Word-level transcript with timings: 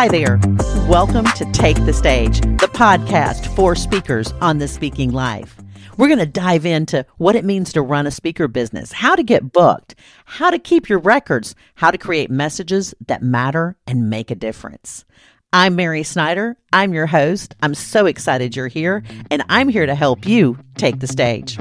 Hi 0.00 0.08
there. 0.08 0.40
Welcome 0.88 1.26
to 1.26 1.44
Take 1.52 1.76
the 1.84 1.92
Stage, 1.92 2.40
the 2.40 2.70
podcast 2.72 3.54
for 3.54 3.76
speakers 3.76 4.32
on 4.40 4.56
the 4.56 4.66
speaking 4.66 5.12
life. 5.12 5.58
We're 5.98 6.06
going 6.06 6.20
to 6.20 6.24
dive 6.24 6.64
into 6.64 7.04
what 7.18 7.36
it 7.36 7.44
means 7.44 7.70
to 7.74 7.82
run 7.82 8.06
a 8.06 8.10
speaker 8.10 8.48
business, 8.48 8.92
how 8.92 9.14
to 9.14 9.22
get 9.22 9.52
booked, 9.52 9.94
how 10.24 10.48
to 10.48 10.58
keep 10.58 10.88
your 10.88 11.00
records, 11.00 11.54
how 11.74 11.90
to 11.90 11.98
create 11.98 12.30
messages 12.30 12.94
that 13.08 13.22
matter 13.22 13.76
and 13.86 14.08
make 14.08 14.30
a 14.30 14.34
difference. 14.34 15.04
I'm 15.52 15.76
Mary 15.76 16.02
Snyder. 16.02 16.56
I'm 16.72 16.94
your 16.94 17.06
host. 17.06 17.54
I'm 17.60 17.74
so 17.74 18.06
excited 18.06 18.56
you're 18.56 18.68
here, 18.68 19.02
and 19.30 19.44
I'm 19.50 19.68
here 19.68 19.84
to 19.84 19.94
help 19.94 20.26
you 20.26 20.56
take 20.78 21.00
the 21.00 21.08
stage. 21.08 21.58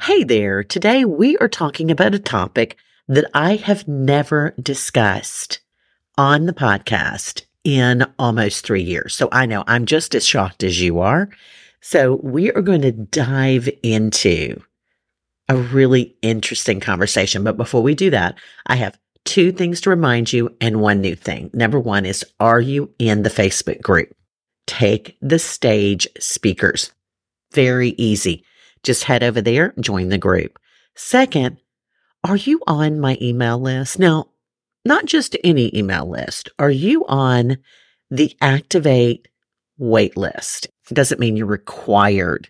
Hey 0.00 0.24
there. 0.24 0.64
Today 0.64 1.04
we 1.04 1.36
are 1.36 1.48
talking 1.48 1.90
about 1.90 2.14
a 2.14 2.18
topic 2.18 2.78
that 3.08 3.26
I 3.34 3.56
have 3.56 3.86
never 3.86 4.54
discussed 4.58 5.60
on 6.18 6.46
the 6.46 6.52
podcast 6.52 7.42
in 7.64 8.06
almost 8.18 8.64
three 8.64 8.82
years. 8.82 9.14
So 9.14 9.28
I 9.32 9.46
know 9.46 9.64
I'm 9.66 9.86
just 9.86 10.14
as 10.14 10.26
shocked 10.26 10.62
as 10.62 10.80
you 10.80 11.00
are. 11.00 11.28
So 11.80 12.20
we 12.22 12.50
are 12.52 12.62
going 12.62 12.82
to 12.82 12.92
dive 12.92 13.68
into 13.82 14.62
a 15.48 15.56
really 15.56 16.16
interesting 16.22 16.80
conversation. 16.80 17.44
But 17.44 17.56
before 17.56 17.82
we 17.82 17.94
do 17.94 18.10
that, 18.10 18.36
I 18.66 18.76
have 18.76 18.98
two 19.24 19.52
things 19.52 19.80
to 19.82 19.90
remind 19.90 20.32
you 20.32 20.54
and 20.60 20.80
one 20.80 21.00
new 21.00 21.14
thing. 21.16 21.50
Number 21.52 21.78
one 21.78 22.06
is, 22.06 22.24
are 22.40 22.60
you 22.60 22.92
in 22.98 23.22
the 23.22 23.30
Facebook 23.30 23.82
group? 23.82 24.14
Take 24.66 25.16
the 25.20 25.38
stage 25.38 26.08
speakers. 26.18 26.92
Very 27.52 27.90
easy. 27.90 28.44
Just 28.82 29.04
head 29.04 29.22
over 29.22 29.40
there, 29.40 29.74
join 29.80 30.08
the 30.08 30.18
group. 30.18 30.58
Second, 30.94 31.58
are 32.24 32.36
you 32.36 32.62
on 32.66 33.00
my 33.00 33.18
email 33.20 33.58
list? 33.58 33.98
Now, 33.98 34.28
not 34.86 35.06
just 35.06 35.36
any 35.44 35.76
email 35.76 36.08
list. 36.08 36.48
Are 36.58 36.70
you 36.70 37.04
on 37.06 37.58
the 38.10 38.36
Activate 38.40 39.28
wait 39.78 40.16
list? 40.16 40.68
It 40.90 40.94
doesn't 40.94 41.20
mean 41.20 41.36
you're 41.36 41.46
required 41.46 42.48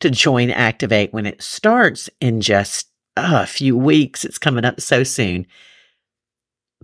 to 0.00 0.10
join 0.10 0.50
Activate 0.50 1.12
when 1.12 1.26
it 1.26 1.42
starts 1.42 2.10
in 2.20 2.40
just 2.40 2.88
uh, 3.16 3.40
a 3.42 3.46
few 3.46 3.76
weeks. 3.76 4.24
It's 4.24 4.38
coming 4.38 4.64
up 4.64 4.80
so 4.80 5.04
soon. 5.04 5.46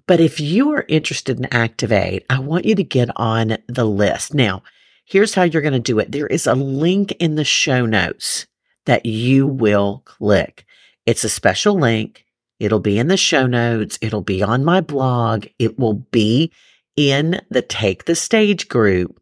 But 0.06 0.20
if 0.20 0.40
you 0.40 0.72
are 0.72 0.84
interested 0.88 1.38
in 1.38 1.46
Activate, 1.46 2.24
I 2.30 2.38
want 2.38 2.64
you 2.64 2.74
to 2.74 2.84
get 2.84 3.08
on 3.16 3.58
the 3.68 3.84
list. 3.84 4.34
Now, 4.34 4.62
here's 5.04 5.34
how 5.34 5.42
you're 5.42 5.62
going 5.62 5.72
to 5.74 5.78
do 5.78 5.98
it. 5.98 6.10
There 6.10 6.26
is 6.26 6.46
a 6.46 6.54
link 6.54 7.12
in 7.12 7.34
the 7.34 7.44
show 7.44 7.86
notes 7.86 8.46
that 8.86 9.06
you 9.06 9.46
will 9.46 10.02
click. 10.04 10.64
It's 11.06 11.24
a 11.24 11.28
special 11.28 11.78
link. 11.78 12.24
It'll 12.62 12.78
be 12.78 12.96
in 13.00 13.08
the 13.08 13.16
show 13.16 13.46
notes. 13.46 13.98
It'll 14.00 14.20
be 14.20 14.40
on 14.40 14.64
my 14.64 14.80
blog. 14.80 15.46
It 15.58 15.80
will 15.80 15.94
be 15.94 16.52
in 16.94 17.40
the 17.50 17.60
Take 17.60 18.04
the 18.04 18.14
Stage 18.14 18.68
group. 18.68 19.20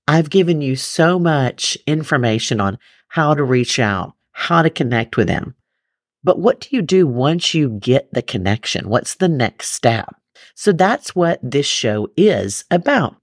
I've 0.07 0.29
given 0.29 0.61
you 0.61 0.75
so 0.75 1.19
much 1.19 1.77
information 1.87 2.59
on 2.59 2.77
how 3.07 3.33
to 3.33 3.43
reach 3.43 3.79
out, 3.79 4.13
how 4.31 4.61
to 4.61 4.69
connect 4.69 5.17
with 5.17 5.27
them. 5.27 5.55
But 6.23 6.39
what 6.39 6.61
do 6.61 6.69
you 6.71 6.81
do 6.81 7.07
once 7.07 7.53
you 7.53 7.69
get 7.69 8.13
the 8.13 8.21
connection? 8.21 8.89
What's 8.89 9.15
the 9.15 9.29
next 9.29 9.71
step? 9.71 10.15
So 10.55 10.71
that's 10.71 11.15
what 11.15 11.39
this 11.41 11.65
show 11.65 12.09
is 12.15 12.65
about. 12.69 13.15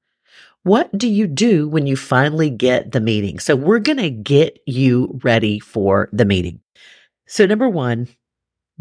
What 0.64 0.96
do 0.96 1.08
you 1.08 1.26
do 1.26 1.68
when 1.68 1.86
you 1.86 1.96
finally 1.96 2.50
get 2.50 2.92
the 2.92 3.00
meeting? 3.00 3.38
So 3.38 3.56
we're 3.56 3.78
going 3.78 3.98
to 3.98 4.10
get 4.10 4.58
you 4.66 5.18
ready 5.22 5.60
for 5.60 6.08
the 6.12 6.24
meeting. 6.24 6.60
So 7.26 7.46
number 7.46 7.68
one, 7.68 8.08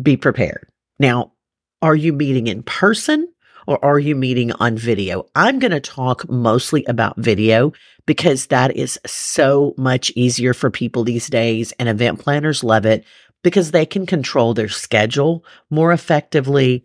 be 0.01 0.17
prepared. 0.17 0.67
Now, 0.99 1.33
are 1.81 1.95
you 1.95 2.11
meeting 2.13 2.47
in 2.47 2.63
person 2.63 3.31
or 3.67 3.83
are 3.83 3.99
you 3.99 4.15
meeting 4.15 4.51
on 4.53 4.77
video? 4.77 5.27
I'm 5.35 5.59
going 5.59 5.71
to 5.71 5.79
talk 5.79 6.27
mostly 6.29 6.83
about 6.85 7.17
video 7.17 7.73
because 8.05 8.47
that 8.47 8.75
is 8.75 8.99
so 9.05 9.75
much 9.77 10.11
easier 10.15 10.53
for 10.53 10.71
people 10.71 11.03
these 11.03 11.27
days 11.27 11.73
and 11.73 11.89
event 11.89 12.19
planners 12.19 12.63
love 12.63 12.85
it 12.85 13.03
because 13.43 13.71
they 13.71 13.85
can 13.85 14.05
control 14.05 14.53
their 14.53 14.69
schedule 14.69 15.45
more 15.69 15.91
effectively. 15.91 16.83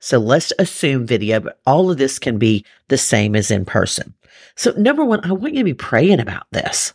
So 0.00 0.18
let's 0.18 0.52
assume 0.58 1.06
video, 1.06 1.40
but 1.40 1.60
all 1.66 1.90
of 1.90 1.98
this 1.98 2.18
can 2.18 2.38
be 2.38 2.64
the 2.88 2.98
same 2.98 3.36
as 3.36 3.50
in 3.50 3.64
person. 3.64 4.14
So 4.56 4.72
number 4.72 5.04
one, 5.04 5.20
I 5.24 5.32
want 5.32 5.54
you 5.54 5.60
to 5.60 5.64
be 5.64 5.74
praying 5.74 6.20
about 6.20 6.46
this. 6.52 6.94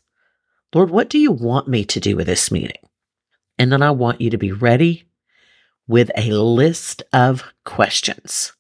Lord, 0.74 0.90
what 0.90 1.10
do 1.10 1.18
you 1.18 1.32
want 1.32 1.68
me 1.68 1.86
to 1.86 2.00
do 2.00 2.16
with 2.16 2.28
this 2.28 2.52
meeting? 2.52 2.82
And 3.58 3.72
then 3.72 3.82
I 3.82 3.92
want 3.92 4.22
you 4.22 4.30
to 4.30 4.38
be 4.38 4.52
ready 4.52 5.04
with 5.88 6.12
a 6.16 6.32
list 6.32 7.04
of 7.14 7.44
questions. 7.64 8.54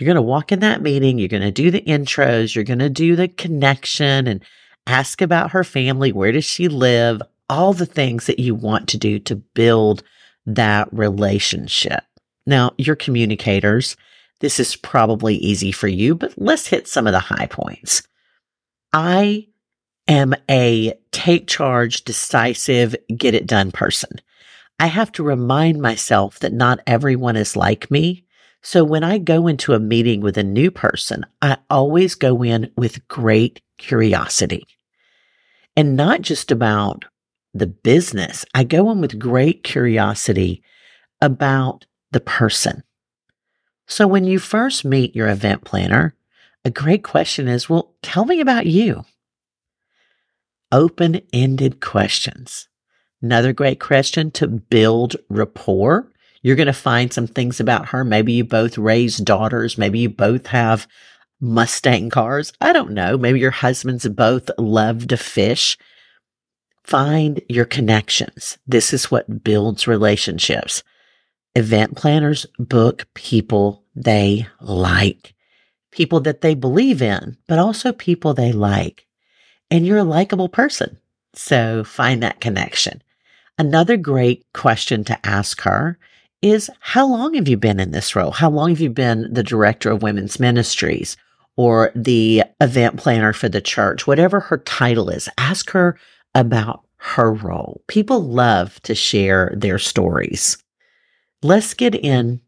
You're 0.00 0.06
going 0.06 0.16
to 0.16 0.22
walk 0.22 0.50
in 0.50 0.60
that 0.60 0.80
meeting. 0.80 1.18
You're 1.18 1.28
going 1.28 1.42
to 1.42 1.50
do 1.50 1.70
the 1.70 1.82
intros. 1.82 2.54
You're 2.54 2.64
going 2.64 2.78
to 2.78 2.88
do 2.88 3.16
the 3.16 3.28
connection 3.28 4.26
and 4.26 4.42
ask 4.86 5.20
about 5.20 5.50
her 5.50 5.62
family. 5.62 6.10
Where 6.10 6.32
does 6.32 6.46
she 6.46 6.68
live? 6.68 7.20
All 7.50 7.74
the 7.74 7.84
things 7.84 8.26
that 8.26 8.38
you 8.38 8.54
want 8.54 8.88
to 8.88 8.98
do 8.98 9.18
to 9.18 9.36
build 9.36 10.02
that 10.46 10.88
relationship. 10.90 12.02
Now, 12.46 12.72
you're 12.78 12.96
communicators. 12.96 13.96
This 14.40 14.58
is 14.58 14.74
probably 14.74 15.34
easy 15.36 15.70
for 15.70 15.86
you, 15.86 16.14
but 16.14 16.32
let's 16.38 16.66
hit 16.66 16.88
some 16.88 17.06
of 17.06 17.12
the 17.12 17.18
high 17.18 17.46
points. 17.46 18.02
I 18.94 19.48
am 20.08 20.34
a 20.50 20.94
take 21.12 21.46
charge, 21.46 22.04
decisive, 22.04 22.96
get 23.14 23.34
it 23.34 23.46
done 23.46 23.70
person. 23.70 24.20
I 24.78 24.86
have 24.86 25.12
to 25.12 25.22
remind 25.22 25.82
myself 25.82 26.38
that 26.38 26.54
not 26.54 26.80
everyone 26.86 27.36
is 27.36 27.54
like 27.54 27.90
me 27.90 28.24
so 28.62 28.84
when 28.84 29.02
I 29.02 29.18
go 29.18 29.46
into 29.46 29.72
a 29.72 29.80
meeting 29.80 30.20
with 30.20 30.36
a 30.36 30.42
new 30.42 30.70
person, 30.70 31.24
I 31.40 31.58
always 31.70 32.14
go 32.14 32.42
in 32.42 32.70
with 32.76 33.06
great 33.08 33.62
curiosity 33.78 34.66
and 35.76 35.96
not 35.96 36.20
just 36.20 36.50
about 36.50 37.06
the 37.54 37.66
business. 37.66 38.44
I 38.54 38.64
go 38.64 38.90
in 38.90 39.00
with 39.00 39.18
great 39.18 39.64
curiosity 39.64 40.62
about 41.20 41.86
the 42.10 42.20
person. 42.20 42.82
So 43.86 44.06
when 44.06 44.24
you 44.24 44.38
first 44.38 44.84
meet 44.84 45.16
your 45.16 45.28
event 45.28 45.64
planner, 45.64 46.14
a 46.64 46.70
great 46.70 47.02
question 47.02 47.48
is, 47.48 47.68
well, 47.68 47.94
tell 48.02 48.24
me 48.24 48.40
about 48.40 48.66
you. 48.66 49.04
Open 50.70 51.22
ended 51.32 51.80
questions. 51.80 52.68
Another 53.22 53.52
great 53.52 53.80
question 53.80 54.30
to 54.32 54.46
build 54.46 55.16
rapport 55.28 56.10
you're 56.42 56.56
going 56.56 56.66
to 56.66 56.72
find 56.72 57.12
some 57.12 57.26
things 57.26 57.60
about 57.60 57.88
her. 57.88 58.04
Maybe 58.04 58.32
you 58.32 58.44
both 58.44 58.78
raise 58.78 59.18
daughters. 59.18 59.76
Maybe 59.76 59.98
you 60.00 60.08
both 60.08 60.46
have 60.48 60.86
Mustang 61.40 62.10
cars. 62.10 62.52
I 62.60 62.72
don't 62.72 62.92
know. 62.92 63.16
Maybe 63.16 63.40
your 63.40 63.50
husbands 63.50 64.06
both 64.08 64.50
love 64.58 65.08
to 65.08 65.16
fish. 65.16 65.78
Find 66.84 67.40
your 67.48 67.64
connections. 67.64 68.58
This 68.66 68.92
is 68.92 69.10
what 69.10 69.44
builds 69.44 69.86
relationships. 69.86 70.82
Event 71.54 71.96
planners 71.96 72.46
book 72.58 73.06
people 73.14 73.84
they 73.94 74.46
like, 74.60 75.34
people 75.90 76.20
that 76.20 76.42
they 76.42 76.54
believe 76.54 77.02
in, 77.02 77.36
but 77.46 77.58
also 77.58 77.92
people 77.92 78.34
they 78.34 78.52
like. 78.52 79.06
And 79.70 79.86
you're 79.86 79.98
a 79.98 80.04
likable 80.04 80.48
person. 80.48 80.98
So 81.34 81.84
find 81.84 82.22
that 82.22 82.40
connection. 82.40 83.02
Another 83.58 83.96
great 83.96 84.44
question 84.52 85.04
to 85.04 85.26
ask 85.26 85.60
her 85.62 85.98
is 86.42 86.70
how 86.80 87.06
long 87.06 87.34
have 87.34 87.48
you 87.48 87.56
been 87.56 87.80
in 87.80 87.90
this 87.90 88.16
role? 88.16 88.30
How 88.30 88.50
long 88.50 88.70
have 88.70 88.80
you 88.80 88.90
been 88.90 89.32
the 89.32 89.42
director 89.42 89.90
of 89.90 90.02
women's 90.02 90.40
ministries 90.40 91.16
or 91.56 91.92
the 91.94 92.44
event 92.60 92.96
planner 92.96 93.32
for 93.32 93.48
the 93.48 93.60
church? 93.60 94.06
Whatever 94.06 94.40
her 94.40 94.58
title 94.58 95.10
is, 95.10 95.28
ask 95.38 95.70
her 95.70 95.98
about 96.34 96.84
her 96.96 97.32
role. 97.32 97.82
People 97.88 98.22
love 98.22 98.80
to 98.82 98.94
share 98.94 99.52
their 99.56 99.78
stories. 99.78 100.58
Let's 101.42 101.74
get 101.74 101.94
in 101.94 102.40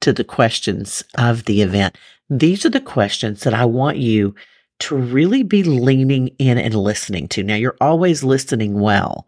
to 0.00 0.12
the 0.12 0.24
questions 0.24 1.04
of 1.16 1.44
the 1.44 1.62
event. 1.62 1.96
These 2.28 2.64
are 2.64 2.70
the 2.70 2.80
questions 2.80 3.42
that 3.42 3.54
I 3.54 3.64
want 3.64 3.98
you 3.98 4.34
to 4.80 4.96
really 4.96 5.42
be 5.42 5.62
leaning 5.62 6.28
in 6.38 6.58
and 6.58 6.74
listening 6.74 7.28
to. 7.28 7.42
Now, 7.42 7.54
you're 7.54 7.76
always 7.80 8.24
listening 8.24 8.80
well, 8.80 9.26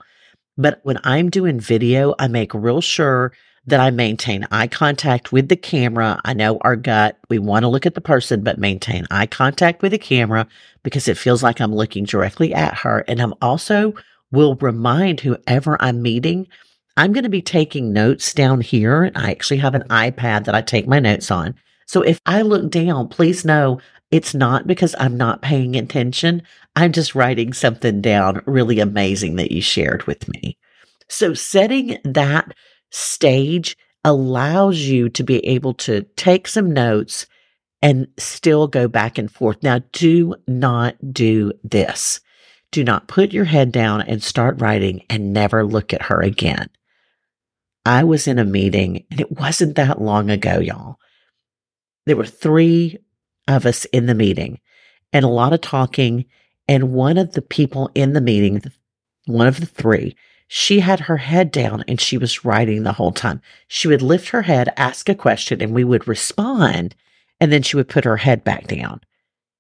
but 0.57 0.81
when 0.83 0.99
I'm 1.05 1.31
doing 1.31 1.61
video, 1.61 2.15
I 2.19 2.29
make 2.29 2.55
real 2.55 2.81
sure 2.81 3.33
that 3.67 3.81
I 3.81 3.91
maintain 3.91 4.47
eye 4.51 4.67
contact 4.67 5.31
with 5.31 5.49
the 5.49 5.57
camera. 5.57 6.21
I 6.25 6.35
know 6.35 6.59
our 6.63 6.75
gut, 6.75 7.17
we 7.29 7.39
want 7.39 7.63
to 7.63 7.69
look 7.69 7.87
at 7.87 7.95
the 7.95 8.01
person, 8.01 8.43
but 8.43 8.59
maintain 8.59 9.07
eye 9.11 9.27
contact 9.27 9.83
with 9.83 9.93
the 9.93 9.99
camera 9.99 10.49
because 10.83 11.07
it 11.07 11.19
feels 11.19 11.43
like 11.43 11.61
I'm 11.61 11.75
looking 11.75 12.05
directly 12.05 12.53
at 12.53 12.79
her. 12.79 13.05
And 13.07 13.21
I'm 13.21 13.35
also 13.41 13.95
will 14.33 14.57
remind 14.57 15.21
whoever 15.21 15.81
I'm 15.81 16.03
meeting, 16.03 16.49
I'm 16.97 17.13
going 17.13 17.23
to 17.23 17.31
be 17.31 17.43
taking 17.43 17.93
notes 17.93 18.35
down 18.35 18.61
here. 18.61 19.05
And 19.05 19.17
I 19.17 19.31
actually 19.31 19.59
have 19.59 19.75
an 19.75 19.87
iPad 19.89 20.45
that 20.45 20.55
I 20.55 20.63
take 20.63 20.89
my 20.89 20.99
notes 20.99 21.31
on. 21.31 21.55
So 21.87 22.03
if 22.03 22.21
I 22.27 22.43
look 22.43 22.71
down, 22.71 23.09
please 23.09 23.45
know 23.45 23.81
it's 24.11 24.35
not 24.35 24.67
because 24.67 24.95
I'm 24.99 25.17
not 25.17 25.43
paying 25.43 25.77
attention. 25.77 26.43
I'm 26.75 26.93
just 26.93 27.15
writing 27.15 27.53
something 27.53 28.01
down 28.01 28.43
really 28.47 28.81
amazing 28.81 29.37
that 29.37 29.53
you 29.53 29.63
shared 29.63 30.05
with 30.07 30.29
me. 30.29 30.59
So 31.09 31.35
setting 31.35 31.99
that 32.05 32.55
stage 32.93 33.77
allows 34.05 34.79
you 34.79 35.09
to 35.09 35.25
be 35.25 35.45
able 35.47 35.75
to 35.75 36.03
take 36.17 36.47
some 36.47 36.73
notes 36.73 37.27
and 37.81 38.07
still 38.17 38.69
go 38.69 38.87
back 38.87 39.19
and 39.19 39.31
forth. 39.31 39.63
Now, 39.63 39.81
do 39.93 40.37
not 40.47 40.97
do 41.13 41.53
this. 41.65 42.21
Do 42.71 42.85
not 42.85 43.09
put 43.09 43.33
your 43.33 43.45
head 43.45 43.73
down 43.73 44.03
and 44.03 44.23
start 44.23 44.61
writing 44.61 45.05
and 45.11 45.33
never 45.33 45.65
look 45.65 45.93
at 45.93 46.03
her 46.03 46.23
again. 46.23 46.69
I 47.85 48.05
was 48.05 48.29
in 48.29 48.39
a 48.39 48.45
meeting 48.45 49.05
and 49.11 49.21
it 49.21 49.33
wasn't 49.33 49.75
that 49.77 50.01
long 50.01 50.31
ago, 50.31 50.61
y'all. 50.61 50.99
There 52.07 52.17
were 52.17 52.25
three 52.25 52.99
of 53.49 53.67
us 53.67 53.85
in 53.87 54.07
the 54.07 54.15
meeting 54.15 54.61
and 55.13 55.25
a 55.25 55.29
lot 55.29 55.53
of 55.53 55.61
talking. 55.61 56.27
And 56.69 56.93
one 56.93 57.19
of 57.19 57.33
the 57.33 57.43
people 57.43 57.91
in 57.95 58.13
the 58.13 58.21
meeting, 58.21 58.63
one 59.27 59.49
of 59.49 59.59
the 59.61 59.67
three, 59.67 60.17
she 60.55 60.81
had 60.81 61.01
her 61.01 61.17
head 61.17 61.51
down 61.51 61.83
and 61.89 61.99
she 61.99 62.19
was 62.19 62.45
writing 62.45 62.83
the 62.83 62.93
whole 62.93 63.11
time. 63.11 63.41
She 63.69 63.89
would 63.89 64.03
lift 64.03 64.29
her 64.29 64.43
head, 64.43 64.71
ask 64.77 65.09
a 65.09 65.15
question, 65.15 65.63
and 65.63 65.73
we 65.73 65.83
would 65.83 66.07
respond. 66.07 66.95
And 67.41 67.51
then 67.51 67.63
she 67.63 67.75
would 67.75 67.89
put 67.89 68.05
her 68.05 68.19
head 68.19 68.45
back 68.45 68.67
down. 68.67 69.01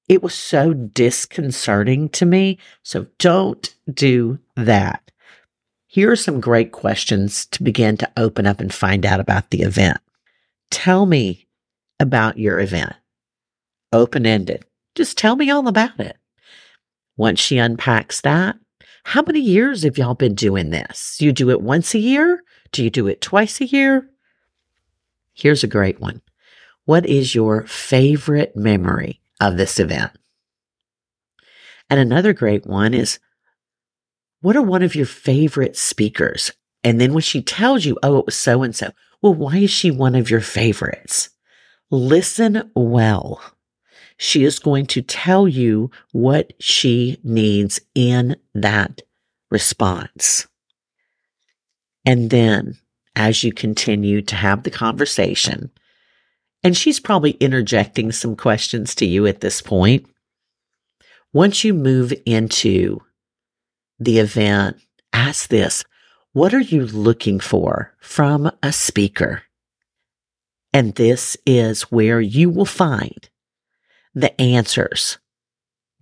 It 0.06 0.22
was 0.22 0.34
so 0.34 0.74
disconcerting 0.74 2.10
to 2.10 2.26
me. 2.26 2.58
So 2.82 3.06
don't 3.18 3.74
do 3.90 4.38
that. 4.54 5.10
Here 5.86 6.10
are 6.10 6.16
some 6.16 6.40
great 6.40 6.72
questions 6.72 7.46
to 7.46 7.62
begin 7.62 7.96
to 7.96 8.12
open 8.18 8.46
up 8.46 8.60
and 8.60 8.72
find 8.72 9.06
out 9.06 9.18
about 9.18 9.48
the 9.48 9.62
event. 9.62 9.96
Tell 10.70 11.06
me 11.06 11.46
about 12.00 12.36
your 12.36 12.60
event. 12.60 12.92
Open 13.94 14.26
ended. 14.26 14.62
Just 14.94 15.16
tell 15.16 15.36
me 15.36 15.50
all 15.50 15.68
about 15.68 15.98
it. 16.00 16.18
Once 17.16 17.40
she 17.40 17.56
unpacks 17.56 18.20
that, 18.20 18.56
how 19.04 19.22
many 19.22 19.40
years 19.40 19.82
have 19.82 19.98
y'all 19.98 20.14
been 20.14 20.34
doing 20.34 20.70
this? 20.70 21.16
Do 21.18 21.26
you 21.26 21.32
do 21.32 21.50
it 21.50 21.60
once 21.60 21.94
a 21.94 21.98
year? 21.98 22.42
Do 22.70 22.82
you 22.82 22.90
do 22.90 23.06
it 23.06 23.20
twice 23.20 23.60
a 23.60 23.66
year? 23.66 24.08
Here's 25.34 25.64
a 25.64 25.68
great 25.68 26.00
one. 26.00 26.22
What 26.84 27.06
is 27.06 27.34
your 27.34 27.66
favorite 27.66 28.56
memory 28.56 29.20
of 29.40 29.56
this 29.56 29.78
event? 29.78 30.12
And 31.90 32.00
another 32.00 32.32
great 32.32 32.66
one 32.66 32.94
is 32.94 33.18
what 34.40 34.56
are 34.56 34.62
one 34.62 34.82
of 34.82 34.94
your 34.94 35.06
favorite 35.06 35.76
speakers? 35.76 36.52
And 36.82 37.00
then 37.00 37.12
when 37.12 37.22
she 37.22 37.42
tells 37.42 37.84
you, 37.84 37.98
oh, 38.02 38.18
it 38.18 38.26
was 38.26 38.34
so 38.34 38.62
and 38.62 38.74
so, 38.74 38.90
well, 39.20 39.34
why 39.34 39.58
is 39.58 39.70
she 39.70 39.90
one 39.90 40.14
of 40.14 40.30
your 40.30 40.40
favorites? 40.40 41.30
Listen 41.90 42.70
well. 42.74 43.40
She 44.16 44.44
is 44.44 44.58
going 44.58 44.86
to 44.86 45.02
tell 45.02 45.48
you 45.48 45.90
what 46.12 46.52
she 46.60 47.18
needs 47.22 47.80
in 47.94 48.36
that 48.54 49.02
response. 49.50 50.46
And 52.04 52.30
then 52.30 52.78
as 53.14 53.44
you 53.44 53.52
continue 53.52 54.22
to 54.22 54.34
have 54.36 54.62
the 54.62 54.70
conversation, 54.70 55.70
and 56.62 56.76
she's 56.76 57.00
probably 57.00 57.32
interjecting 57.32 58.12
some 58.12 58.36
questions 58.36 58.94
to 58.96 59.06
you 59.06 59.26
at 59.26 59.40
this 59.40 59.60
point. 59.60 60.06
Once 61.32 61.64
you 61.64 61.74
move 61.74 62.12
into 62.24 63.00
the 63.98 64.18
event, 64.18 64.76
ask 65.12 65.48
this 65.48 65.84
What 66.32 66.54
are 66.54 66.60
you 66.60 66.86
looking 66.86 67.40
for 67.40 67.94
from 68.00 68.50
a 68.62 68.72
speaker? 68.72 69.42
And 70.72 70.94
this 70.94 71.36
is 71.44 71.82
where 71.82 72.20
you 72.20 72.48
will 72.48 72.64
find 72.64 73.28
the 74.14 74.38
answers 74.40 75.18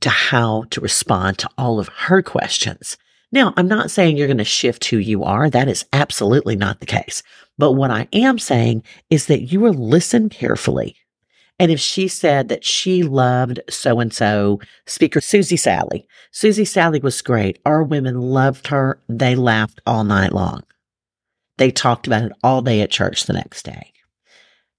to 0.01 0.09
how 0.09 0.65
to 0.71 0.81
respond 0.81 1.39
to 1.39 1.49
all 1.59 1.79
of 1.79 1.89
her 1.89 2.23
questions. 2.23 2.97
Now, 3.33 3.55
I'm 3.57 3.69
not 3.69 3.91
saying 3.91 4.17
you're 4.17 4.27
going 4.27 4.39
to 4.39 4.45
shift 4.45 4.87
who 4.87 4.97
you 4.97 5.23
are. 5.23 5.49
That 5.49 5.69
is 5.69 5.85
absolutely 5.93 6.57
not 6.57 6.81
the 6.81 6.87
case. 6.87 7.23
But 7.59 7.73
what 7.73 7.91
I 7.91 8.09
am 8.13 8.39
saying 8.39 8.83
is 9.11 9.27
that 9.27 9.53
you 9.53 9.61
will 9.61 9.75
listen 9.75 10.29
carefully. 10.29 10.97
And 11.59 11.71
if 11.71 11.79
she 11.79 12.09
said 12.09 12.49
that 12.49 12.65
she 12.65 13.03
loved 13.03 13.61
so 13.69 14.01
and 14.01 14.13
so, 14.13 14.61
speaker 14.87 15.21
Susie 15.21 15.59
Sally, 15.59 16.09
Susie 16.33 16.65
Sally 16.65 17.01
was 17.01 17.21
great. 17.21 17.59
Our 17.67 17.83
women 17.83 18.19
loved 18.19 18.69
her. 18.69 18.99
They 19.09 19.35
laughed 19.35 19.81
all 19.87 20.03
night 20.03 20.33
long. 20.33 20.63
They 21.59 21.71
talked 21.71 22.07
about 22.07 22.23
it 22.23 22.33
all 22.43 22.63
day 22.63 22.81
at 22.81 22.91
church 22.91 23.27
the 23.27 23.35
next 23.35 23.65
day. 23.67 23.93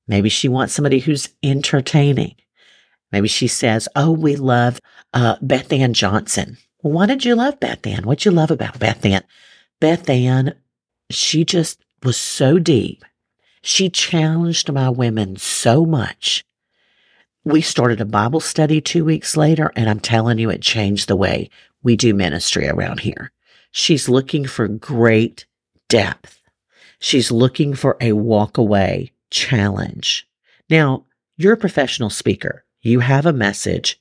Maybe 0.08 0.30
she 0.30 0.50
wants 0.50 0.74
somebody 0.74 1.00
who's 1.00 1.30
entertaining. 1.44 2.34
Maybe 3.12 3.28
she 3.28 3.48
says, 3.48 3.88
Oh, 3.96 4.12
we 4.12 4.36
love 4.36 4.80
uh, 5.14 5.36
Beth 5.42 5.72
Ann 5.74 5.94
Johnson. 5.94 6.58
Well, 6.82 6.94
why 6.94 7.06
did 7.06 7.26
you 7.26 7.36
love 7.36 7.60
Beth 7.60 7.86
Ann? 7.86 8.04
What'd 8.04 8.26
you 8.26 8.32
love 8.32 8.52
about 8.52 8.80
Beth 8.80 9.06
Ann? 9.06 9.24
Beth 9.80 10.10
Ann, 10.10 10.56
she 11.10 11.46
just 11.46 11.84
was 12.04 12.18
so 12.18 12.58
deep. 12.60 13.04
She 13.62 13.90
challenged 13.90 14.72
my 14.72 14.90
women 14.90 15.36
so 15.36 15.86
much. 15.86 16.44
We 17.44 17.62
started 17.62 18.02
a 18.02 18.06
Bible 18.06 18.40
study 18.40 18.82
two 18.82 19.04
weeks 19.04 19.36
later, 19.36 19.72
and 19.76 19.90
I'm 19.90 20.00
telling 20.00 20.38
you, 20.38 20.50
it 20.50 20.62
changed 20.62 21.08
the 21.08 21.16
way 21.16 21.50
we 21.84 21.96
do 21.96 22.14
ministry 22.14 22.68
around 22.68 23.00
here. 23.00 23.32
She's 23.72 24.10
looking 24.10 24.46
for 24.46 24.68
great 24.68 25.46
depth. 25.90 26.40
She's 27.00 27.32
looking 27.32 27.74
for 27.74 27.98
a 28.00 28.14
walk 28.14 28.58
away 28.58 29.14
challenge. 29.32 30.28
Now, 30.70 31.06
you're 31.38 31.54
a 31.54 31.58
professional 31.58 32.12
speaker. 32.12 32.64
You 32.82 33.00
have 33.00 33.26
a 33.26 33.34
message. 33.34 34.00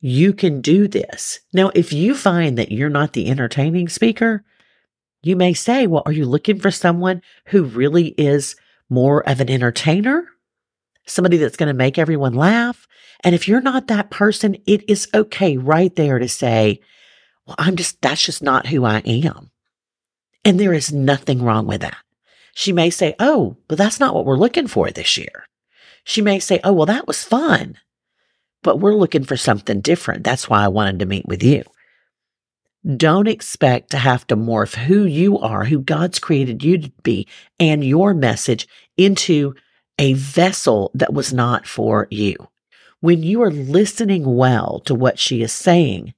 You 0.00 0.32
can 0.32 0.60
do 0.60 0.86
this. 0.86 1.40
Now, 1.52 1.70
if 1.74 1.92
you 1.92 2.14
find 2.14 2.58
that 2.58 2.72
you're 2.72 2.88
not 2.88 3.12
the 3.12 3.28
entertaining 3.28 3.88
speaker, 3.88 4.44
you 5.22 5.34
may 5.34 5.54
say, 5.54 5.86
well, 5.86 6.02
are 6.06 6.12
you 6.12 6.24
looking 6.24 6.60
for 6.60 6.70
someone 6.70 7.22
who 7.46 7.64
really 7.64 8.08
is 8.18 8.56
more 8.88 9.28
of 9.28 9.40
an 9.40 9.50
entertainer? 9.50 10.28
Somebody 11.06 11.36
that's 11.36 11.56
going 11.56 11.68
to 11.68 11.74
make 11.74 11.98
everyone 11.98 12.34
laugh? 12.34 12.86
And 13.24 13.34
if 13.34 13.48
you're 13.48 13.60
not 13.60 13.88
that 13.88 14.10
person, 14.10 14.56
it 14.66 14.88
is 14.88 15.08
okay 15.12 15.56
right 15.56 15.94
there 15.96 16.18
to 16.18 16.28
say, 16.28 16.80
well, 17.46 17.56
I'm 17.58 17.74
just, 17.74 18.00
that's 18.00 18.24
just 18.24 18.42
not 18.42 18.66
who 18.66 18.84
I 18.84 18.98
am. 18.98 19.50
And 20.44 20.60
there 20.60 20.72
is 20.72 20.92
nothing 20.92 21.42
wrong 21.42 21.66
with 21.66 21.80
that. 21.80 21.96
She 22.54 22.72
may 22.72 22.90
say, 22.90 23.14
oh, 23.18 23.56
but 23.66 23.78
that's 23.78 23.98
not 23.98 24.14
what 24.14 24.24
we're 24.24 24.36
looking 24.36 24.68
for 24.68 24.90
this 24.90 25.16
year. 25.16 25.46
She 26.04 26.22
may 26.22 26.38
say, 26.38 26.60
oh, 26.62 26.72
well, 26.72 26.86
that 26.86 27.06
was 27.06 27.24
fun 27.24 27.78
but 28.62 28.80
we're 28.80 28.94
looking 28.94 29.24
for 29.24 29.36
something 29.36 29.80
different. 29.80 30.24
That's 30.24 30.48
why 30.48 30.64
I 30.64 30.68
wanted 30.68 30.98
to 31.00 31.06
meet 31.06 31.26
with 31.26 31.42
you. 31.42 31.64
Don't 32.96 33.28
expect 33.28 33.90
to 33.90 33.98
have 33.98 34.26
to 34.28 34.36
morph 34.36 34.74
who 34.74 35.04
you 35.04 35.38
are, 35.38 35.64
who 35.64 35.80
God's 35.80 36.18
created 36.18 36.62
you 36.62 36.78
to 36.78 36.92
be, 37.02 37.26
and 37.58 37.84
your 37.84 38.14
message 38.14 38.68
into 38.96 39.54
a 39.98 40.14
vessel 40.14 40.90
that 40.94 41.12
was 41.12 41.32
not 41.32 41.66
for 41.66 42.06
you. 42.10 42.36
When 43.00 43.22
you 43.22 43.42
are 43.42 43.50
listening 43.50 44.36
well 44.36 44.80
to 44.86 44.94
what 44.94 45.18
she 45.18 45.42
is 45.42 45.52
saying, 45.52 46.14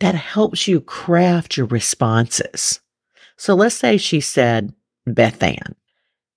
that 0.00 0.14
helps 0.14 0.68
you 0.68 0.80
craft 0.80 1.56
your 1.56 1.66
responses. 1.66 2.80
So 3.36 3.54
let's 3.54 3.74
say 3.74 3.96
she 3.96 4.20
said, 4.20 4.72
Beth 5.06 5.42
Ann, 5.42 5.74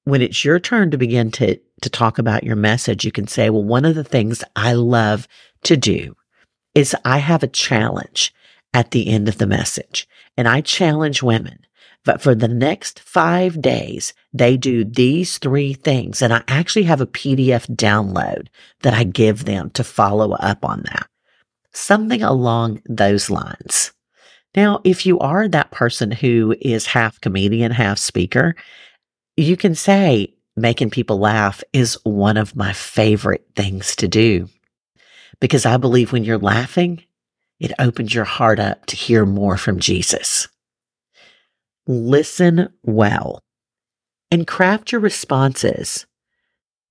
when 0.04 0.22
it's 0.22 0.44
your 0.44 0.60
turn 0.60 0.92
to 0.92 0.98
begin 0.98 1.32
to 1.32 1.60
to 1.82 1.90
talk 1.90 2.18
about 2.18 2.44
your 2.44 2.56
message, 2.56 3.06
you 3.06 3.12
can 3.12 3.28
say, 3.28 3.50
well, 3.50 3.64
one 3.64 3.86
of 3.86 3.96
the 3.96 4.04
things 4.04 4.44
I 4.56 4.74
love 4.74 5.28
to 5.64 5.78
do 5.78 6.16
is 6.74 6.96
I 7.04 7.18
have 7.18 7.44
a 7.44 7.48
challenge 7.48 8.34
at 8.74 8.92
the 8.92 9.10
end 9.10 9.28
of 9.28 9.38
the 9.38 9.48
message 9.48 10.08
and 10.38 10.48
I 10.48 10.62
challenge 10.62 11.22
women 11.22 11.66
but 12.04 12.22
for 12.22 12.34
the 12.34 12.48
next 12.48 13.00
five 13.00 13.62
days, 13.62 14.14
they 14.34 14.58
do 14.58 14.84
these 14.84 15.38
three 15.38 15.74
things. 15.74 16.22
And 16.22 16.34
I 16.34 16.44
actually 16.48 16.84
have 16.84 17.02
a 17.02 17.08
PDF 17.08 17.68
download 17.76 18.48
that 18.82 18.94
I 18.94 19.04
give 19.04 19.46
them 19.46 19.70
to 19.72 19.84
follow 19.84 20.32
up 20.34 20.66
on 20.66 20.84
that. 20.84 21.08
Something 21.74 22.24
along 22.24 22.82
those 22.86 23.30
lines. 23.30 23.92
Now, 24.56 24.82
if 24.84 25.06
you 25.06 25.20
are 25.20 25.48
that 25.48 25.72
person 25.72 26.12
who 26.12 26.56
is 26.60 26.88
half 26.88 27.22
comedian, 27.22 27.72
half 27.72 28.00
speaker, 28.00 28.56
you 29.38 29.56
can 29.56 29.76
say 29.76 30.34
making 30.62 30.90
people 30.92 31.20
laugh 31.20 31.64
is 31.74 31.98
one 32.04 32.38
of 32.38 32.56
my 32.56 32.74
favorite 32.74 33.46
things 33.56 33.96
to 33.98 34.08
do 34.08 34.48
because 35.40 35.66
I 35.66 35.78
believe 35.78 36.12
when 36.12 36.24
you're 36.24 36.38
laughing, 36.38 37.04
it 37.60 37.74
opens 37.80 38.14
your 38.14 38.26
heart 38.26 38.60
up 38.60 38.86
to 38.88 38.96
hear 38.96 39.26
more 39.26 39.58
from 39.58 39.80
Jesus 39.80 40.48
listen 41.88 42.70
well 42.84 43.44
and 44.30 44.48
craft 44.48 44.92
your 44.92 45.02
responses 45.02 46.06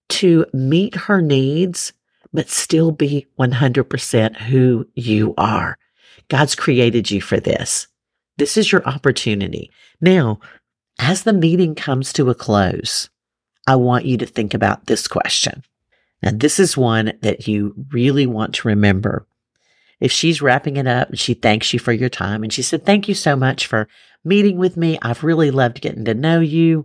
to 0.09 0.45
meet 0.53 0.95
her 0.95 1.23
needs, 1.23 1.93
but 2.33 2.51
still 2.51 2.91
be 2.93 3.27
100% 3.39 4.37
who 4.37 4.87
you 4.95 5.35
are. 5.39 5.79
God's 6.29 6.55
created 6.55 7.11
you 7.11 7.21
for 7.21 7.41
this. 7.41 7.87
This 8.37 8.57
is 8.57 8.71
your 8.71 8.87
opportunity. 8.87 9.71
Now, 10.01 10.41
as 10.99 11.23
the 11.23 11.33
meeting 11.33 11.75
comes 11.75 12.13
to 12.15 12.31
a 12.31 12.35
close, 12.35 13.09
I 13.71 13.77
want 13.77 14.05
you 14.05 14.17
to 14.17 14.27
think 14.27 14.53
about 14.53 14.87
this 14.87 15.07
question. 15.07 15.63
Now, 16.25 16.33
this 16.35 16.59
is 16.59 16.77
one 16.77 17.13
that 17.21 17.47
you 17.47 17.73
really 17.93 18.27
want 18.27 18.57
to 18.57 18.67
remember. 18.67 19.29
If 20.01 20.11
she's 20.11 20.43
wrapping 20.43 20.77
it 20.77 20.89
up 20.89 21.11
and 21.11 21.19
she 21.21 21.35
thanks 21.35 21.73
you 21.73 21.79
for 21.79 21.93
your 21.93 22.09
time 22.09 22.43
and 22.43 22.53
she 22.53 22.63
said, 22.63 22.85
Thank 22.85 23.07
you 23.07 23.15
so 23.15 23.37
much 23.37 23.69
for 23.69 23.87
meeting 24.25 24.59
with 24.59 24.77
me. 24.77 24.99
I've 25.03 25.23
really 25.23 25.53
loved 25.53 25.83
getting 25.83 26.05
to 26.07 26.15
know 26.15 26.41
you. 26.41 26.85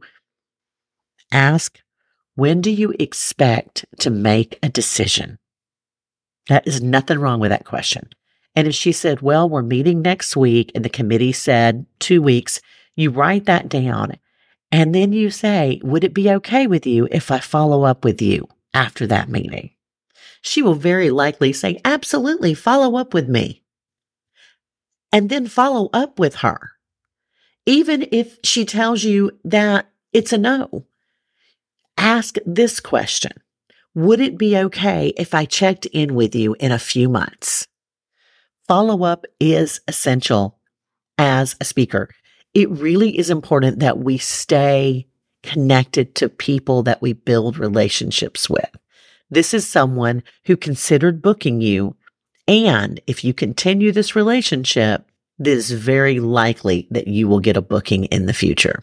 Ask, 1.32 1.80
when 2.36 2.62
do 2.62 2.70
you 2.70 2.94
expect 3.00 3.86
to 4.02 4.12
make 4.12 4.60
a 4.62 4.70
decision? 4.70 5.40
That 6.50 6.68
is 6.68 6.84
nothing 6.84 7.18
wrong 7.18 7.40
with 7.40 7.50
that 7.50 7.66
question. 7.66 8.10
And 8.56 8.68
if 8.68 8.76
she 8.76 8.92
said, 8.92 9.22
well, 9.22 9.50
we're 9.50 9.64
meeting 9.64 10.04
next 10.04 10.38
week 10.38 10.72
and 10.76 10.86
the 10.86 10.90
committee 10.90 11.32
said 11.32 11.88
two 11.98 12.22
weeks, 12.22 12.62
you 12.96 13.10
write 13.10 13.46
that 13.46 13.70
down. 13.70 14.18
And 14.76 14.94
then 14.94 15.14
you 15.14 15.32
say, 15.32 15.80
would 15.84 16.04
it 16.04 16.14
be 16.14 16.30
okay 16.30 16.68
with 16.68 16.86
you 16.86 17.08
if 17.10 17.32
I 17.32 17.40
follow 17.40 17.84
up 17.84 18.04
with 18.04 18.22
you 18.22 18.48
after 18.74 19.08
that 19.08 19.30
meeting? 19.30 19.72
She 20.42 20.62
will 20.62 20.76
very 20.76 21.10
likely 21.10 21.54
say, 21.54 21.80
absolutely, 21.86 22.54
follow 22.54 22.98
up 22.98 23.14
with 23.14 23.30
me. 23.30 23.64
And 25.12 25.30
then 25.30 25.48
follow 25.48 25.90
up 25.94 26.20
with 26.20 26.36
her 26.36 26.76
even 27.66 28.08
if 28.12 28.38
she 28.44 28.66
tells 28.66 29.04
you 29.04 29.32
that 29.44 29.90
it's 30.14 30.34
a 30.34 30.38
no, 30.38 30.86
ask 31.98 32.38
this 32.46 32.80
question. 32.80 33.32
Would 33.94 34.20
it 34.20 34.38
be 34.38 34.58
okay 34.58 35.14
if 35.18 35.34
I 35.34 35.46
checked 35.46 35.86
in 35.88 36.16
with 36.16 36.36
you 36.36 36.56
in 36.60 36.72
a 36.72 36.80
few 36.80 37.10
months? 37.10 37.68
Follow 38.68 39.04
up 39.04 39.26
is 39.40 39.80
essential 39.88 40.60
as 41.18 41.56
a 41.62 41.66
speaker. 41.66 42.10
It 42.56 42.70
really 42.72 43.18
is 43.18 43.30
important 43.30 43.80
that 43.80 44.00
we 44.00 44.18
stay 44.18 45.06
connected 45.44 46.16
to 46.16 46.30
people 46.30 46.82
that 46.84 47.02
we 47.02 47.14
build 47.14 47.60
relationships 47.60 48.50
with. 48.50 48.70
This 49.30 49.54
is 49.54 49.68
someone 49.68 50.24
who 50.46 50.56
considered 50.56 51.22
booking 51.22 51.62
you. 51.62 51.96
And 52.48 53.00
if 53.08 53.24
you 53.24 53.34
continue 53.34 53.92
this 53.92 54.16
relationship, 54.16 55.06
it 55.38 55.48
is 55.48 55.70
very 55.72 56.20
likely 56.20 56.88
that 56.92 57.08
you 57.08 57.28
will 57.28 57.42
get 57.42 57.58
a 57.58 57.62
booking 57.62 58.06
in 58.06 58.26
the 58.26 58.34
future. 58.34 58.82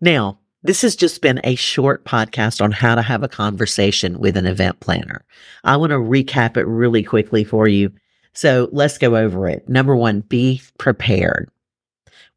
Now, 0.00 0.38
this 0.62 0.82
has 0.82 0.94
just 0.94 1.22
been 1.22 1.40
a 1.42 1.56
short 1.56 2.04
podcast 2.04 2.62
on 2.62 2.70
how 2.70 2.94
to 2.94 3.02
have 3.02 3.22
a 3.22 3.28
conversation 3.28 4.18
with 4.20 4.36
an 4.36 4.46
event 4.46 4.78
planner. 4.80 5.24
I 5.64 5.76
want 5.78 5.90
to 5.90 5.96
recap 5.96 6.56
it 6.56 6.66
really 6.66 7.02
quickly 7.02 7.42
for 7.42 7.66
you. 7.66 7.92
So 8.34 8.68
let's 8.70 8.98
go 8.98 9.16
over 9.16 9.48
it. 9.48 9.68
Number 9.68 9.96
one, 9.96 10.20
be 10.20 10.62
prepared. 10.78 11.50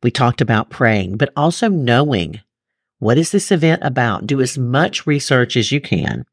We 0.03 0.11
talked 0.11 0.41
about 0.41 0.69
praying, 0.69 1.17
but 1.17 1.31
also 1.35 1.69
knowing 1.69 2.41
what 2.99 3.17
is 3.17 3.31
this 3.31 3.51
event 3.51 3.81
about? 3.83 4.27
Do 4.27 4.41
as 4.41 4.57
much 4.57 5.07
research 5.07 5.57
as 5.57 5.71
you 5.71 5.81
can. 5.81 6.25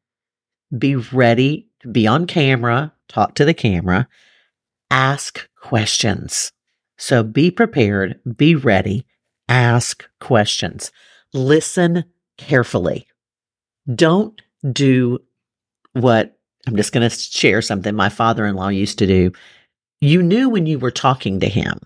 Be 0.77 0.97
ready 0.97 1.69
to 1.81 1.89
be 1.89 2.07
on 2.07 2.27
camera, 2.27 2.93
talk 3.09 3.35
to 3.37 3.45
the 3.45 3.55
camera, 3.55 4.09
ask 4.91 5.49
questions. 5.61 6.53
So 6.99 7.23
be 7.23 7.51
prepared, 7.51 8.21
be 8.37 8.55
ready, 8.55 9.07
ask 9.49 10.09
questions, 10.21 10.93
listen 11.33 12.05
carefully. 12.37 13.07
Don't 13.93 14.41
do 14.71 15.21
what 15.93 16.39
I'm 16.67 16.77
just 16.77 16.93
going 16.93 17.09
to 17.09 17.17
share 17.17 17.63
something 17.63 17.95
my 17.95 18.11
father 18.11 18.47
in 18.47 18.55
law 18.55 18.69
used 18.69 18.99
to 18.99 19.07
do. 19.07 19.33
You 20.01 20.23
knew 20.23 20.49
when 20.49 20.67
you 20.67 20.79
were 20.79 20.91
talking 20.91 21.41
to 21.41 21.49
him. 21.49 21.81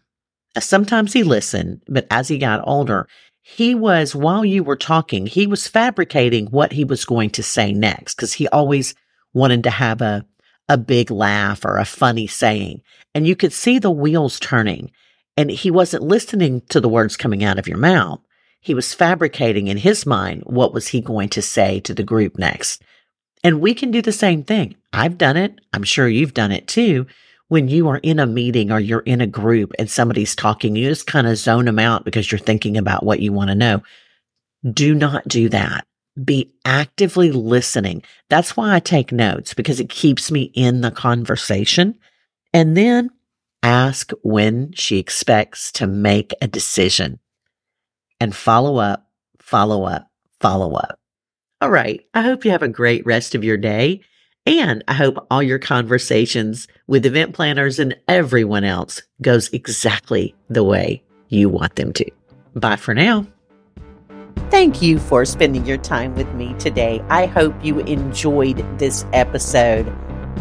Sometimes 0.59 1.13
he 1.13 1.23
listened, 1.23 1.83
but 1.89 2.07
as 2.11 2.29
he 2.29 2.39
got 2.39 2.67
older, 2.67 3.09
he 3.43 3.75
was, 3.75 4.15
while 4.15 4.45
you 4.45 4.65
were 4.65 4.77
talking, 4.77 5.27
he 5.27 5.47
was 5.47 5.69
fabricating 5.69 6.47
what 6.47 6.73
he 6.73 6.85
was 6.85 7.05
going 7.05 7.31
to 7.31 7.43
say 7.43 7.73
next 7.73 8.15
because 8.15 8.35
he 8.35 8.49
always 8.49 8.95
wanted 9.33 9.65
to 9.65 9.71
have 9.71 10.01
a 10.01 10.25
a 10.69 10.79
big 10.79 11.11
laugh 11.11 11.65
or 11.65 11.77
a 11.77 11.85
funny 11.85 12.27
saying. 12.27 12.83
And 13.15 13.27
you 13.27 13.37
could 13.37 13.53
see 13.53 13.79
the 13.79 13.91
wheels 13.91 14.41
turning. 14.41 14.91
And 15.37 15.51
he 15.51 15.71
wasn't 15.71 16.05
listening 16.05 16.63
to 16.69 16.81
the 16.81 16.89
words 16.89 17.17
coming 17.17 17.45
out 17.45 17.59
of 17.59 17.69
your 17.69 17.79
mouth. 17.79 18.21
He 18.61 18.75
was 18.75 18.95
fabricating 18.95 19.67
in 19.67 19.77
his 19.77 20.07
mind 20.07 20.43
what 20.47 20.73
was 20.73 20.89
he 20.89 21.01
going 21.01 21.29
to 21.31 21.43
say 21.43 21.81
to 21.81 21.93
the 21.93 22.03
group 22.03 22.39
next. 22.39 22.83
And 23.43 23.61
we 23.61 23.75
can 23.75 23.91
do 23.91 24.01
the 24.01 24.13
same 24.13 24.43
thing. 24.43 24.77
I've 24.93 25.19
done 25.19 25.37
it. 25.37 25.61
I'm 25.73 25.83
sure 25.83 26.09
you've 26.09 26.35
done 26.35 26.53
it 26.53 26.67
too. 26.67 27.07
When 27.49 27.69
you 27.69 27.89
are 27.89 27.99
in 27.99 28.19
a 28.19 28.27
meeting 28.27 28.73
or 28.73 28.81
you're 28.81 29.01
in 29.01 29.21
a 29.21 29.27
group 29.27 29.73
and 29.79 29.91
somebody's 29.91 30.35
talking, 30.35 30.77
you 30.77 30.89
just 30.89 31.07
kind 31.07 31.27
of 31.27 31.37
zone 31.37 31.67
them 31.67 31.79
out 31.79 32.05
because 32.05 32.33
you're 32.33 32.39
thinking 32.39 32.77
about 32.77 33.05
what 33.05 33.21
you 33.21 33.33
want 33.33 33.49
to 33.49 33.55
know. 33.55 33.83
Do 34.73 34.95
not 34.95 35.29
do 35.29 35.49
that 35.51 35.87
be 36.23 36.53
actively 36.65 37.33
listening. 37.33 38.03
That's 38.29 38.57
why 38.57 38.75
I 38.75 38.81
take 38.81 39.13
notes 39.13 39.55
because 39.55 39.81
it 39.81 39.89
keeps 39.89 40.31
me 40.31 40.53
in 40.55 40.81
the 40.81 40.91
conversation. 40.91 41.99
And 42.53 42.77
then 42.77 43.11
ask 43.63 44.13
when 44.23 44.73
she 44.73 44.99
expects 44.99 45.73
to 45.73 45.87
make 45.87 46.33
a 46.41 46.47
decision 46.47 47.19
and 48.21 48.35
follow 48.35 48.77
up, 48.77 49.09
follow 49.41 49.85
up, 49.85 50.09
follow 50.41 50.75
up. 50.75 50.99
All 51.61 51.71
right. 51.71 52.05
I 52.15 52.23
hope 52.23 52.45
you 52.45 52.51
have 52.51 52.63
a 52.63 52.69
great 52.69 53.05
rest 53.07 53.35
of 53.35 53.43
your 53.43 53.57
day. 53.57 54.03
And 54.47 54.85
I 54.87 54.95
hope 54.95 55.27
all 55.31 55.43
your 55.43 55.59
conversations 55.59 56.69
with 56.87 57.07
event 57.07 57.35
planners 57.35 57.79
and 57.79 57.97
everyone 58.09 58.65
else 58.65 59.03
goes 59.23 59.49
exactly 59.53 60.35
the 60.51 60.63
way 60.63 61.03
you 61.29 61.49
want 61.49 61.77
them 61.77 61.95
to. 61.95 62.11
Bye 62.55 62.77
for 62.77 62.93
now. 62.93 63.27
Thank 64.51 64.83
you 64.83 64.99
for 64.99 65.25
spending 65.25 65.65
your 65.67 65.79
time 65.79 66.15
with 66.15 66.33
me 66.35 66.55
today. 66.59 67.03
I 67.09 67.25
hope 67.27 67.55
you 67.65 67.81
enjoyed 67.81 68.59
this 68.79 69.07
episode. 69.13 69.93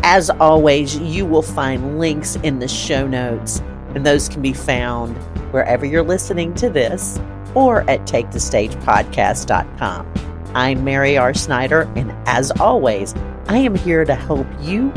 As 0.04 0.30
always, 0.30 1.00
you 1.00 1.26
will 1.26 1.42
find 1.42 1.98
links 1.98 2.36
in 2.38 2.60
the 2.60 2.68
show 2.68 3.08
notes, 3.08 3.60
and 3.96 4.06
those 4.06 4.28
can 4.28 4.42
be 4.42 4.54
found 4.54 5.16
wherever 5.54 5.86
you're 5.86 6.04
listening 6.04 6.54
to 6.56 6.70
this 6.70 7.18
or 7.56 7.90
at 7.90 8.02
takethestagepodcast.com. 8.02 10.14
I'm 10.54 10.84
Mary 10.84 11.18
R. 11.18 11.34
Snyder, 11.34 11.90
and 11.96 12.14
as 12.28 12.52
always, 12.60 13.16
I 13.54 13.58
am 13.58 13.76
here 13.76 14.04
to 14.04 14.16
help 14.16 14.48
you 14.60 14.92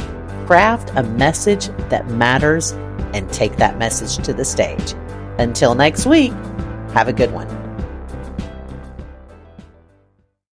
craft 0.46 0.90
a 0.96 1.02
message 1.02 1.66
that 1.90 2.08
matters 2.08 2.70
and 3.12 3.30
take 3.30 3.56
that 3.56 3.76
message 3.76 4.24
to 4.24 4.32
the 4.32 4.46
stage. 4.46 4.94
Until 5.38 5.74
next 5.74 6.06
week, 6.06 6.32
have 6.94 7.06
a 7.06 7.12
good 7.12 7.32
one. 7.32 7.65